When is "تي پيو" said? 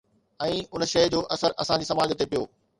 2.23-2.45